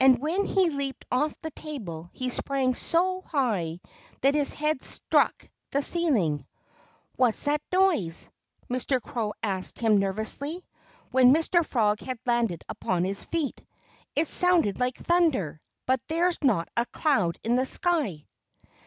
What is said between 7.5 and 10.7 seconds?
noise?" Mr. Crow asked him nervously,